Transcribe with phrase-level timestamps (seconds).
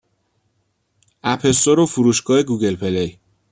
[1.23, 3.19] اپ استور و فروشگاه گوگل پلی